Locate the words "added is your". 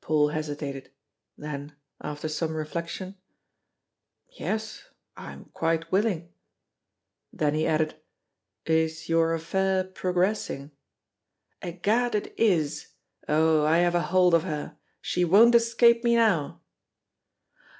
7.66-9.34